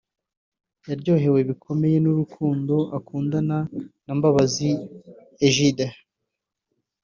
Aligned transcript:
yaryohewe 0.89 1.39
bikomeye 1.49 1.97
n’urukundo 2.01 2.75
akundana 2.97 3.57
na 4.05 4.13
Mbabazi 4.17 4.69
Egide 5.47 5.85